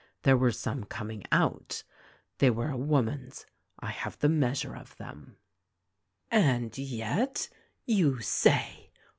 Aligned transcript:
There 0.23 0.35
were 0.35 0.51
some 0.51 0.83
coming 0.85 1.25
out— 1.31 1.83
they 2.39 2.49
were 2.49 2.71
a 2.71 2.75
woman's. 2.75 3.45
I 3.79 3.91
have 3.91 4.17
the 4.17 4.29
measure 4.29 4.75
of 4.75 4.97
them." 4.97 5.37
"And 6.31 6.75
yet, 6.75 7.49
you 7.85 8.19
say 8.19 8.89